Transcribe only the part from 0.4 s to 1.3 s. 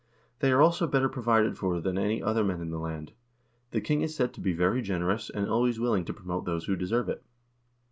are also better